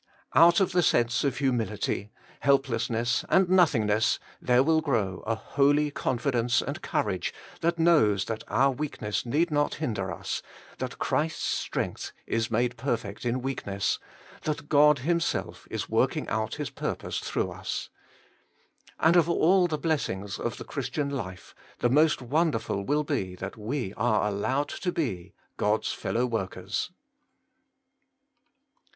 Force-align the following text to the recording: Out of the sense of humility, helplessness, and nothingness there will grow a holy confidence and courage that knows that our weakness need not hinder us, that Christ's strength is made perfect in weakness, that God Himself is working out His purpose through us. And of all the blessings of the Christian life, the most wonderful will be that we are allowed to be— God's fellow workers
Out 0.33 0.59
of 0.59 0.71
the 0.71 0.81
sense 0.81 1.23
of 1.23 1.37
humility, 1.37 2.09
helplessness, 2.39 3.23
and 3.29 3.47
nothingness 3.47 4.17
there 4.41 4.63
will 4.63 4.81
grow 4.81 5.23
a 5.27 5.35
holy 5.35 5.91
confidence 5.91 6.59
and 6.59 6.81
courage 6.81 7.31
that 7.59 7.77
knows 7.77 8.25
that 8.25 8.43
our 8.47 8.71
weakness 8.71 9.27
need 9.27 9.51
not 9.51 9.75
hinder 9.75 10.11
us, 10.11 10.41
that 10.79 10.97
Christ's 10.97 11.43
strength 11.43 12.13
is 12.25 12.49
made 12.49 12.77
perfect 12.77 13.25
in 13.25 13.43
weakness, 13.43 13.99
that 14.41 14.69
God 14.69 14.97
Himself 15.05 15.67
is 15.69 15.87
working 15.87 16.27
out 16.29 16.55
His 16.55 16.71
purpose 16.71 17.19
through 17.19 17.51
us. 17.51 17.91
And 18.99 19.15
of 19.15 19.29
all 19.29 19.67
the 19.67 19.77
blessings 19.77 20.39
of 20.39 20.57
the 20.57 20.63
Christian 20.65 21.11
life, 21.11 21.53
the 21.77 21.89
most 21.89 22.23
wonderful 22.23 22.83
will 22.83 23.03
be 23.03 23.35
that 23.35 23.55
we 23.55 23.93
are 23.97 24.27
allowed 24.27 24.69
to 24.69 24.91
be— 24.91 25.35
God's 25.57 25.93
fellow 25.93 26.25
workers 26.25 26.89